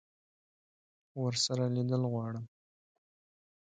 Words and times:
ورسره 1.21 1.65
لیدل 1.73 2.03
غواړم. 2.11 2.45